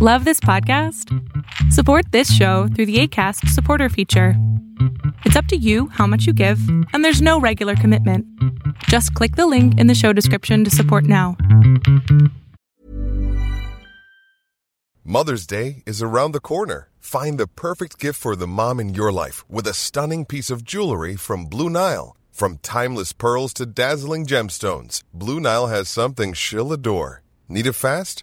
[0.00, 1.12] Love this podcast?
[1.72, 4.34] Support this show through the ACAST supporter feature.
[5.24, 6.60] It's up to you how much you give,
[6.92, 8.24] and there's no regular commitment.
[8.84, 11.36] Just click the link in the show description to support now.
[15.02, 16.90] Mother's Day is around the corner.
[17.00, 20.62] Find the perfect gift for the mom in your life with a stunning piece of
[20.62, 22.16] jewelry from Blue Nile.
[22.30, 27.24] From timeless pearls to dazzling gemstones, Blue Nile has something she'll adore.
[27.48, 28.22] Need it fast?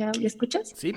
[0.00, 0.72] Hola, ¿me escuchas?
[0.76, 0.94] Sí.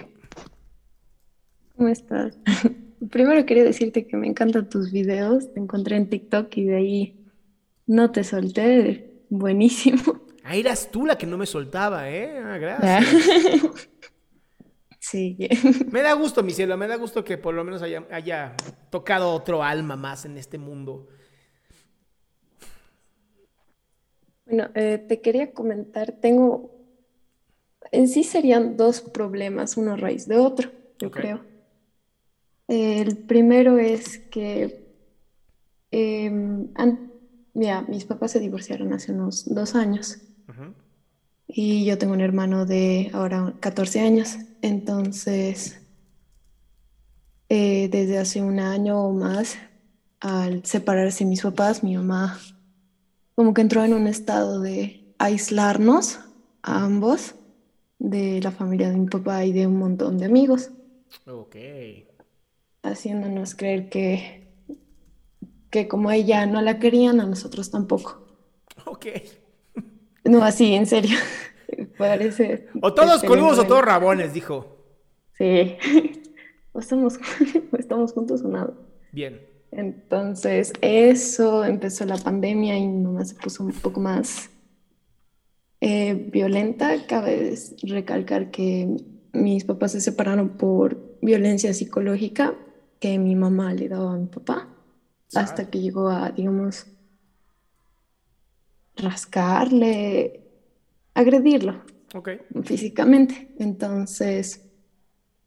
[1.75, 2.37] ¿Cómo estás?
[3.09, 7.25] Primero quería decirte que me encantan tus videos, te encontré en TikTok y de ahí
[7.87, 10.21] no te solté, buenísimo.
[10.43, 12.39] Ah, eras tú la que no me soltaba, ¿eh?
[12.43, 13.89] Ah, gracias.
[14.99, 15.37] Sí.
[15.91, 18.55] Me da gusto, mi cielo, me da gusto que por lo menos haya, haya
[18.91, 21.07] tocado otro alma más en este mundo.
[24.45, 26.70] Bueno, eh, te quería comentar, tengo,
[27.91, 31.41] en sí serían dos problemas, uno a raíz de otro, yo creo.
[32.67, 34.81] El primero es que,
[36.75, 37.11] an-
[37.53, 40.19] mira, mis papás se divorciaron hace unos dos años
[41.47, 45.81] y yo tengo un hermano de ahora 14 años, entonces
[47.49, 49.57] eh, desde hace un año o más,
[50.21, 52.39] al separarse mis papás, mi mamá
[53.35, 56.19] como que entró en un estado de aislarnos
[56.61, 57.35] a ambos
[58.01, 60.71] de la familia de mi papá y de un montón de amigos,
[61.27, 61.55] Ok.
[62.83, 64.47] haciéndonos creer que,
[65.69, 68.25] que como a ella no la querían, a nosotros tampoco.
[68.85, 69.05] Ok.
[70.25, 71.17] No, así, en serio.
[71.97, 74.77] Parece O todos coludos o todos rabones, dijo.
[75.37, 75.77] Sí.
[76.73, 77.19] O estamos,
[77.73, 78.73] o estamos juntos o nada.
[79.11, 79.41] Bien.
[79.71, 84.50] Entonces, eso empezó la pandemia y mamá se puso un poco más
[85.81, 87.05] eh, violenta.
[87.07, 88.95] Cabe recalcar que
[89.33, 92.55] mis papás se separaron por violencia psicológica
[92.99, 94.69] que mi mamá le daba a mi papá,
[95.33, 96.85] hasta que llegó a, digamos,
[98.95, 100.41] rascarle,
[101.15, 101.81] agredirlo
[102.63, 103.53] físicamente.
[103.57, 104.69] Entonces,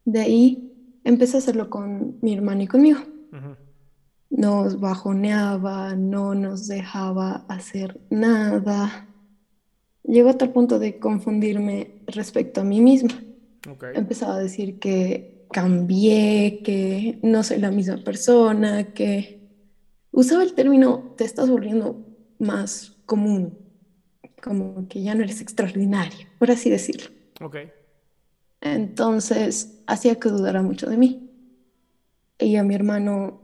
[0.03, 2.99] de ahí empecé a hacerlo con mi hermano y conmigo.
[4.29, 9.07] Nos bajoneaba, no nos dejaba hacer nada.
[10.07, 13.13] Llegó a tal punto de confundirme respecto a mí misma.
[13.93, 19.39] Empezaba a decir que cambié, que no soy la misma persona, que
[20.11, 22.05] usaba el término te estás volviendo
[22.39, 23.57] más común,
[24.41, 27.09] como que ya no eres extraordinario, por así decirlo.
[27.41, 27.57] Ok.
[28.61, 31.29] Entonces hacía que dudara mucho de mí.
[32.39, 33.41] Y a mi hermano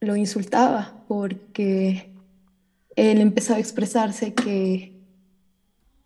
[0.00, 2.14] lo insultaba porque
[2.96, 4.93] él empezaba a expresarse que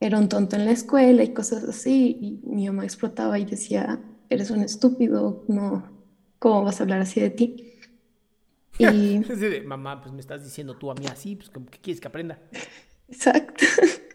[0.01, 2.19] era un tonto en la escuela y cosas así.
[2.21, 5.91] Y mi mamá explotaba y decía, eres un estúpido, no,
[6.39, 7.75] ¿cómo vas a hablar así de ti?
[8.79, 9.21] Y
[9.67, 12.39] mamá, pues me estás diciendo tú a mí así, pues como que quieres que aprenda.
[13.09, 13.65] Exacto.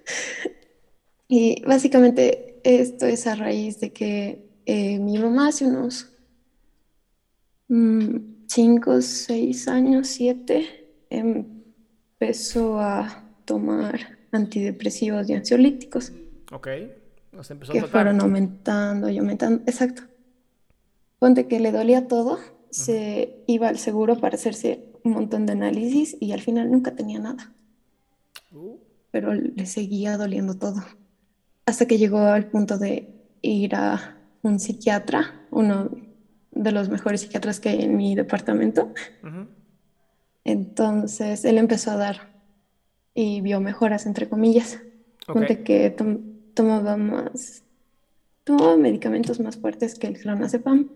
[1.35, 6.09] Y básicamente esto es a raíz de que eh, mi mamá hace unos
[7.67, 16.11] 5, 6 años, 7, empezó a tomar antidepresivos y ansiolíticos
[16.53, 16.67] Ok.
[17.31, 19.63] Nos empezó a que fueron aumentando y aumentando.
[19.65, 20.03] Exacto.
[21.17, 22.37] Ponte que le dolía todo,
[22.69, 27.19] se iba al seguro para hacerse un montón de análisis y al final nunca tenía
[27.19, 27.51] nada.
[28.51, 28.77] Uh,
[29.09, 30.83] pero le seguía doliendo todo.
[31.65, 33.09] Hasta que llegó al punto de
[33.41, 35.89] ir a un psiquiatra, uno
[36.51, 38.93] de los mejores psiquiatras que hay en mi departamento.
[40.43, 42.32] Entonces él empezó a dar
[43.13, 44.79] y vio mejoras, entre comillas.
[45.25, 46.19] Ponte que tom-
[46.53, 47.63] tomaba más,
[48.43, 50.89] tomaba medicamentos más fuertes que el clonazepam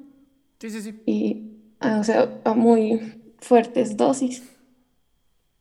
[0.60, 0.96] Sí, sí, sí.
[1.06, 1.44] y,
[1.80, 3.00] ah, o sea, a muy
[3.40, 4.44] fuertes dosis.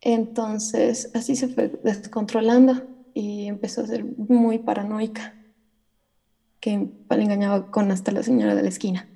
[0.00, 2.82] Entonces, así se fue descontrolando
[3.14, 5.35] y empezó a ser muy paranoica,
[6.61, 9.08] que le engañaba con hasta la señora de la esquina,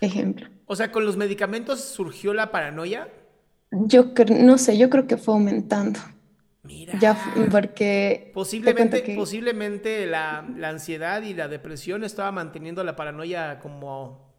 [0.00, 0.48] ejemplo.
[0.66, 3.08] O sea, ¿con los medicamentos surgió la paranoia?
[3.70, 6.00] Yo no sé, yo creo que fue aumentando.
[6.68, 6.98] Mira.
[7.00, 7.16] Ya,
[7.50, 8.30] porque...
[8.34, 14.34] Posiblemente, posiblemente la, la, ansiedad y la depresión estaba manteniendo la paranoia como,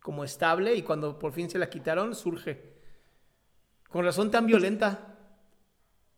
[0.00, 2.72] como estable y cuando por fin se la quitaron, surge.
[3.90, 5.14] Con razón tan violenta.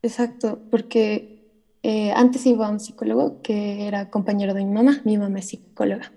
[0.02, 1.50] Exacto, porque
[1.82, 5.00] eh, antes iba a un psicólogo que era compañero de mi mamá.
[5.04, 6.12] Mi mamá es psicóloga.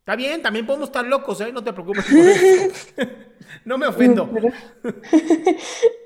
[0.00, 1.52] Está bien, también podemos estar locos, ¿eh?
[1.52, 2.04] No te preocupes.
[3.64, 4.28] no me ofendo.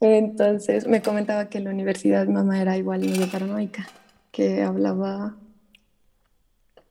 [0.00, 3.86] Entonces me comentaba que en la universidad mamá era igual medio paranoica,
[4.32, 5.36] que hablaba,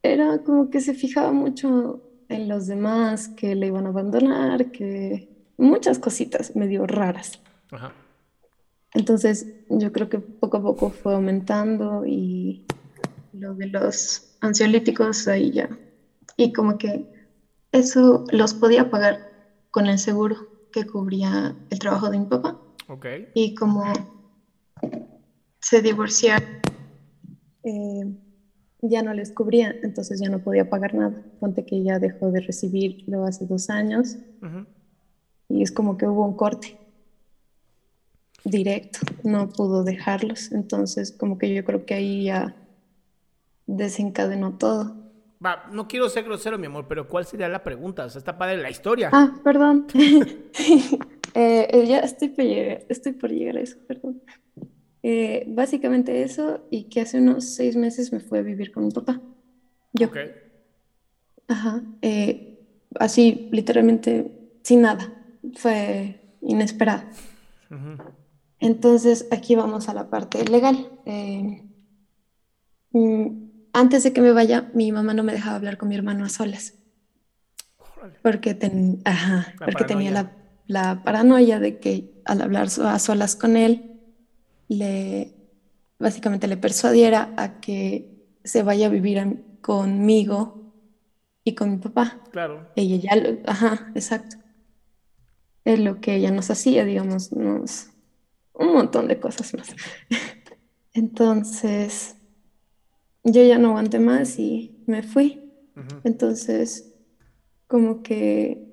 [0.03, 5.27] era como que se fijaba mucho en los demás, que le iban a abandonar, que
[5.57, 7.39] muchas cositas medio raras.
[7.71, 7.91] Ajá.
[8.93, 12.65] Entonces yo creo que poco a poco fue aumentando y
[13.33, 15.69] lo de los ansiolíticos ahí ya.
[16.37, 17.05] Y como que
[17.71, 19.29] eso los podía pagar
[19.71, 20.37] con el seguro
[20.71, 22.59] que cubría el trabajo de mi papá.
[23.33, 23.83] Y como
[25.59, 26.47] se divorciaron,
[27.63, 28.05] eh,
[28.81, 31.23] ya no les cubría, entonces ya no podía pagar nada.
[31.39, 34.17] Ponte que ya dejó de recibirlo hace dos años.
[35.49, 36.77] Y es como que hubo un corte
[38.43, 40.51] directo, no pudo dejarlos.
[40.51, 42.55] Entonces, como que yo creo que ahí ya
[43.67, 44.95] desencadenó todo.
[45.45, 48.05] Va, no quiero ser grosero, mi amor, pero ¿cuál sería la pregunta?
[48.05, 49.09] O sea, está padre la historia.
[49.13, 49.87] Ah, perdón.
[51.33, 54.21] Eh, eh, ya estoy por, llegar, estoy por llegar a eso, perdón.
[55.03, 58.91] Eh, básicamente eso, y que hace unos seis meses me fui a vivir con mi
[58.91, 59.21] papá.
[59.93, 60.07] Yo.
[60.07, 60.17] Ok.
[61.47, 61.81] Ajá.
[62.99, 64.31] así, literalmente,
[64.63, 65.11] sin nada.
[65.55, 67.03] Fue inesperado.
[68.59, 70.89] Entonces, aquí vamos a la parte legal.
[72.91, 76.25] Mm, antes de que me vaya, mi mamá no me dejaba hablar con mi hermano
[76.25, 76.73] a solas.
[78.21, 80.38] Porque, porque tenía la
[80.69, 83.99] la paranoia de que al hablar a solas con él,
[84.67, 85.33] le,
[85.97, 90.71] básicamente le persuadiera a que se vaya a vivir conmigo
[91.43, 92.21] y con mi papá.
[92.31, 92.69] Claro.
[92.75, 94.37] Ella ya lo, ajá, exacto.
[95.65, 97.87] Es lo que ella nos hacía, digamos, nos,
[98.53, 99.75] un montón de cosas más.
[100.93, 102.15] Entonces,
[103.23, 105.51] yo ya no aguanté más y me fui.
[106.03, 106.93] Entonces,
[107.65, 108.68] como que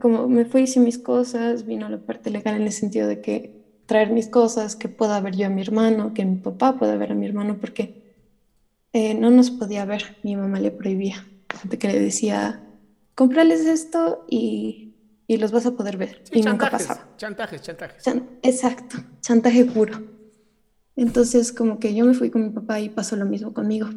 [0.00, 3.64] como me fui sin mis cosas, vino la parte legal en el sentido de que
[3.86, 7.12] traer mis cosas, que pueda ver yo a mi hermano, que mi papá pueda ver
[7.12, 8.02] a mi hermano, porque
[8.92, 11.26] eh, no nos podía ver, mi mamá le prohibía,
[11.64, 12.64] de que le decía,
[13.14, 14.94] cómprales esto y,
[15.26, 16.22] y, los vas a poder ver.
[16.32, 17.08] y nunca pasaba.
[17.16, 18.04] Chantajes, chantajes.
[18.42, 20.14] exacto, chantaje puro.
[20.96, 23.88] Entonces, como que yo me fui con mi papá y pasó lo mismo conmigo.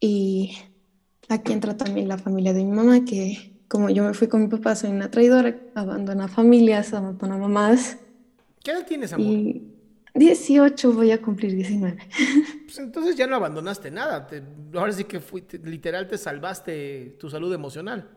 [0.00, 0.56] Y
[1.28, 4.48] aquí entra también la familia de mi mamá, que como yo me fui con mi
[4.48, 7.96] papá, soy una traidora, abandona familias, abandona mamás.
[8.62, 9.26] ¿Qué edad tienes, amor?
[9.26, 9.62] Y
[10.14, 11.96] 18, voy a cumplir 19.
[12.66, 14.28] Pues entonces ya no abandonaste nada.
[14.74, 15.22] ahora sí que
[15.64, 18.10] literal te salvaste tu salud emocional.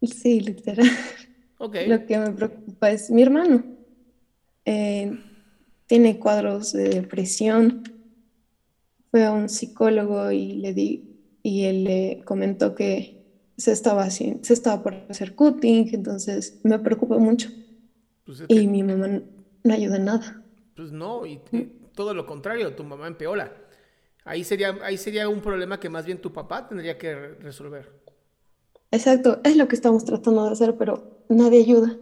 [0.00, 0.86] Sí, literal.
[1.58, 1.76] Ok.
[1.86, 3.62] Lo que me preocupa es mi hermano.
[4.64, 5.18] Eh,
[5.86, 7.82] tiene cuadros de depresión.
[9.10, 13.19] Fue a un psicólogo y le di, y él le comentó que
[13.60, 17.50] se estaba, haciendo, se estaba por hacer cutting, entonces me preocupa mucho.
[18.24, 19.20] Pues y mi mamá
[19.64, 20.42] no ayuda en nada.
[20.74, 21.40] Pues no, y,
[21.94, 23.54] todo lo contrario, tu mamá empeora.
[24.24, 28.00] Ahí sería, ahí sería un problema que más bien tu papá tendría que resolver.
[28.90, 31.98] Exacto, es lo que estamos tratando de hacer, pero nadie ayuda.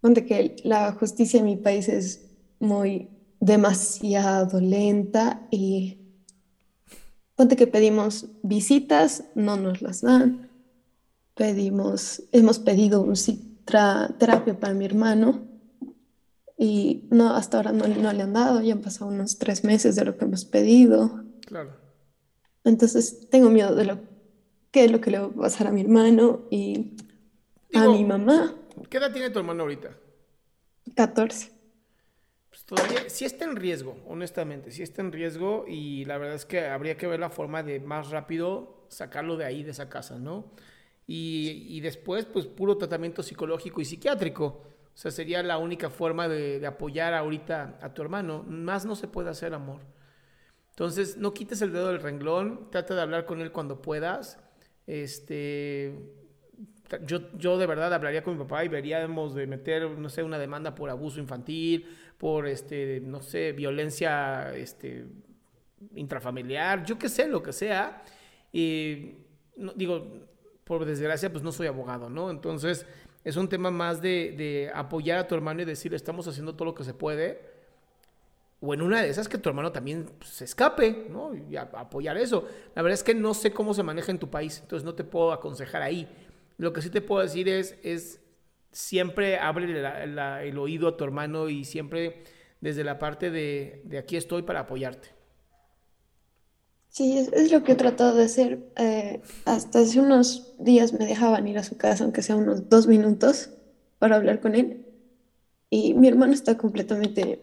[0.00, 3.10] Donde que la justicia en mi país es muy
[3.40, 5.98] demasiado lenta y
[7.36, 10.51] ponte que pedimos visitas, no nos las dan
[11.34, 13.14] pedimos, hemos pedido un
[14.18, 15.46] terapia para mi hermano
[16.58, 19.96] y no, hasta ahora no, no, le han dado, ya han pasado unos tres meses
[19.96, 21.24] de lo que hemos pedido.
[21.46, 21.76] Claro.
[22.64, 23.98] Entonces tengo miedo de lo
[24.70, 26.96] que es lo que le va a pasar a mi hermano y
[27.74, 28.54] a mi mamá.
[28.88, 29.90] ¿Qué edad tiene tu hermano ahorita?
[30.94, 31.50] 14.
[32.48, 36.44] Pues todavía, sí está en riesgo, honestamente, sí está en riesgo y la verdad es
[36.44, 40.18] que habría que ver la forma de más rápido sacarlo de ahí, de esa casa,
[40.18, 40.52] ¿no?
[41.06, 44.44] Y, después pues puro tratamiento psicológico y psiquiátrico.
[44.44, 48.44] O sea, sería la única forma de, apoyar ahorita a tu hermano.
[48.46, 49.80] Más no se puede hacer, amor.
[50.70, 54.38] Entonces, no quites el dedo del renglón, trata de hablar con él cuando puedas.
[54.86, 55.94] Este,
[57.06, 60.38] yo, yo de verdad hablaría con mi papá y veríamos de meter, no sé, una
[60.38, 61.86] demanda por abuso infantil,
[62.18, 65.06] por, este, no sé, violencia este,
[65.94, 68.02] intrafamiliar, yo qué sé, lo que sea.
[68.52, 69.16] Y
[69.74, 70.31] digo,
[70.64, 72.30] por desgracia, pues no soy abogado, ¿no?
[72.30, 72.86] Entonces,
[73.24, 76.66] es un tema más de, de apoyar a tu hermano y decirle, estamos haciendo todo
[76.66, 77.52] lo que se puede
[78.64, 81.32] o en una de esas que tu hermano también pues, se escape, ¿no?
[81.34, 82.46] Y apoyar eso.
[82.76, 85.02] La verdad es que no sé cómo se maneja en tu país, entonces no te
[85.02, 86.08] puedo aconsejar ahí.
[86.58, 88.20] Lo que sí te puedo decir es, es
[88.70, 92.22] siempre abre el oído a tu hermano y siempre
[92.60, 95.08] desde la parte de, de aquí estoy para apoyarte.
[96.92, 98.72] Sí, es, lo que he tratado de hacer.
[98.76, 102.86] Eh, hasta hace unos días me dejaban ir a su casa, aunque sea unos dos
[102.86, 103.50] minutos,
[103.98, 104.86] para hablar con él.
[105.70, 107.40] Y mi hermano está completamente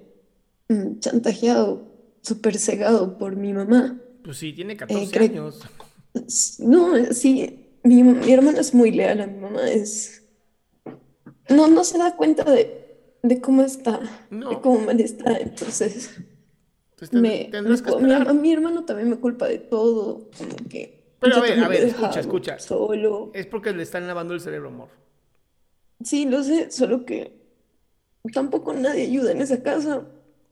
[0.70, 1.82] Mm, chantajeado,
[2.22, 4.00] súper cegado por mi mamá.
[4.24, 5.60] Pues sí, tiene 14 eh, años.
[6.60, 10.24] No, sí, mi, mi, hermano es muy leal a mi mamá, es...
[11.50, 16.12] No, no se da cuenta de, de cómo está, de cómo mal está, entonces...
[17.00, 17.50] Pues me,
[18.34, 21.00] mi, hermano también me culpa de todo, como que...
[21.20, 22.60] Pero a ver, a ver, escucha, escucha.
[22.60, 23.32] Solo.
[23.34, 24.90] Es porque le están lavando el cerebro, amor.
[26.04, 27.40] Sí, lo sé, solo que
[28.34, 30.04] tampoco nadie ayuda en esa casa.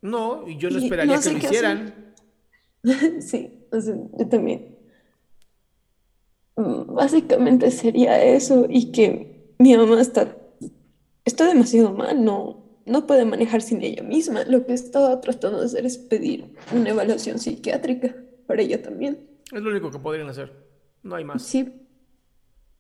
[0.02, 2.14] No, y yo no esperaría que lo hicieran.
[3.20, 4.78] sí, yo también.
[6.56, 10.38] Mm, básicamente sería eso y que mi mamá está,
[11.26, 14.44] está demasiado mal, no, no puede manejar sin ella misma.
[14.46, 18.16] Lo que estaba tratando de hacer es pedir una evaluación psiquiátrica
[18.46, 19.20] para ella también.
[19.52, 20.54] Es lo único que podrían hacer,
[21.04, 21.44] no hay más.
[21.44, 21.74] Sí.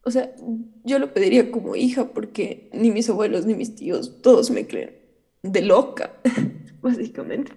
[0.03, 0.33] O sea,
[0.83, 4.95] yo lo pediría como hija porque ni mis abuelos ni mis tíos, todos me creen
[5.43, 6.13] de loca.
[6.81, 7.51] básicamente.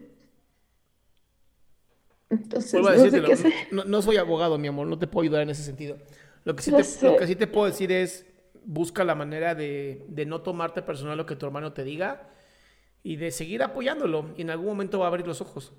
[2.28, 2.80] Entonces,
[3.72, 5.98] no, soy abogado, mi amor, no te puedo ayudar en ese sentido.
[6.44, 8.24] Lo que sí, te, lo que sí te puedo decir es,
[8.64, 12.28] busca la manera de, no tomarte personal lo que tu hermano te diga
[13.02, 14.32] y de seguir apoyándolo.
[14.36, 15.72] Y en algún momento va a abrir los ojos.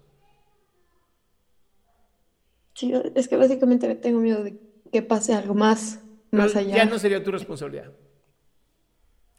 [2.73, 4.57] Sí, es que básicamente tengo miedo de
[4.91, 5.99] que pase algo más,
[6.31, 6.75] más allá.
[6.75, 7.91] Ya no sería tu responsabilidad.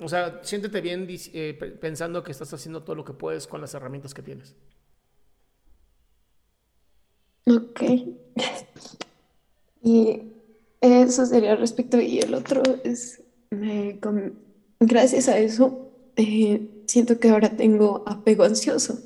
[0.01, 3.73] O sea, siéntete bien eh, pensando que estás haciendo todo lo que puedes con las
[3.75, 4.57] herramientas que tienes.
[7.47, 7.83] Ok.
[9.83, 10.23] Y
[10.81, 12.01] eso sería respecto.
[12.01, 13.23] Y el otro es,
[14.81, 18.99] gracias a eso, eh, siento que ahora tengo apego ansioso.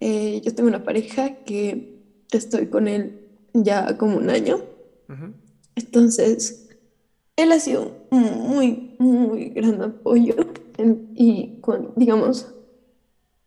[0.00, 4.60] Eh, yo tengo una pareja que estoy con él ya como un año.
[5.74, 6.68] Entonces,
[7.36, 10.34] él ha sido un muy, muy gran apoyo
[11.14, 12.52] y cuando, digamos,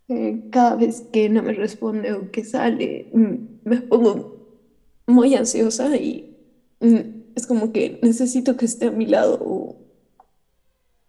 [0.08, 4.40] eh, cada vez que no me responde o que sale, mm, me pongo
[5.08, 6.36] muy ansiosa y
[6.80, 9.38] mm, es como que necesito que esté a mi lado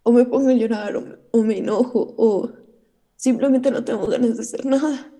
[0.02, 2.50] o, me pongo a llorar o, o me enojo o
[3.16, 5.12] simplemente no tengo ganas de hacer nada.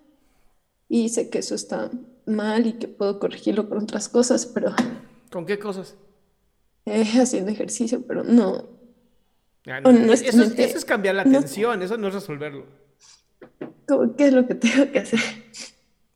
[0.88, 1.90] Y sé que eso está
[2.26, 4.74] mal y que puedo corregirlo con otras cosas, pero...
[5.30, 5.96] ¿Con qué cosas?
[6.86, 8.68] haciendo ejercicio, pero no.
[9.64, 12.66] eso, es, cambiar la atención, eso no es resolverlo.
[14.16, 15.20] ¿Qué es lo que tengo que hacer?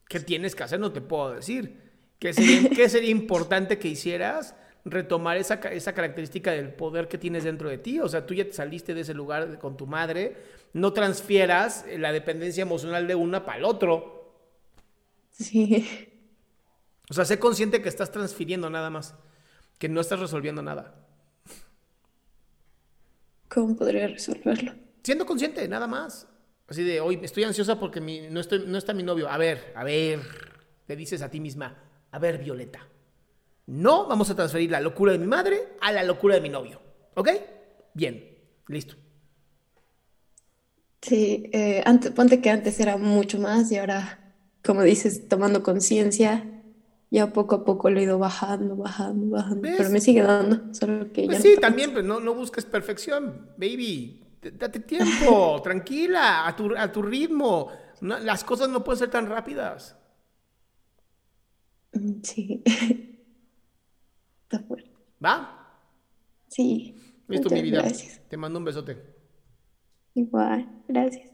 [0.08, 0.80] ¿Qué tienes que hacer?
[0.80, 1.82] No te puedo decir.
[2.18, 4.54] ¿Qué sería, sería importante que hicieras?
[4.84, 8.00] Retomar esa, esa característica del poder que tienes dentro de ti.
[8.00, 10.36] O sea, tú ya te saliste de ese lugar con tu madre.
[10.72, 14.34] No transfieras la dependencia emocional de una para el otro.
[15.30, 15.86] Sí.
[17.10, 19.14] O sea, sé consciente que estás transfiriendo nada más
[19.78, 20.94] que no estás resolviendo nada.
[23.48, 24.72] ¿Cómo podría resolverlo?
[25.02, 26.26] Siendo consciente, nada más.
[26.66, 29.28] Así de, hoy estoy ansiosa porque no, estoy, no está mi novio.
[29.28, 30.20] A ver, a ver,
[30.86, 31.76] te dices a ti misma,
[32.10, 32.88] a ver, Violeta,
[33.66, 36.80] no vamos a transferir la locura de mi madre a la locura de mi novio.
[37.14, 37.30] ¿Ok?
[37.94, 38.96] Bien, listo.
[41.00, 46.50] Sí, eh, antes, ponte que antes era mucho más y ahora, como dices, tomando conciencia,
[47.10, 49.60] ya poco a poco lo he ido bajando, bajando, bajando.
[49.62, 54.20] Pero me sigue dando, solo que pues sí, también, pues no, no busques perfección, baby.
[54.42, 57.70] Date tiempo, tranquila, a tu, a tu ritmo.
[58.00, 59.96] las cosas no pueden ser tan rápidas.
[61.92, 62.62] Mm, sí.
[64.44, 64.90] Está fuerte.
[65.24, 65.80] ¿Va?
[66.48, 66.94] Sí.
[67.28, 67.80] Listo, mi vida.
[67.80, 68.20] Gracias.
[68.28, 68.96] Te mando un besote.
[70.14, 71.33] Igual, gracias.